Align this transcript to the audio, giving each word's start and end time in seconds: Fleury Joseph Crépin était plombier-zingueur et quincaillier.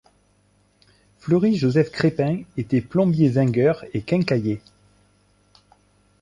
Fleury 1.19 1.55
Joseph 1.57 1.91
Crépin 1.91 2.41
était 2.57 2.81
plombier-zingueur 2.81 3.85
et 3.93 4.01
quincaillier. 4.01 4.59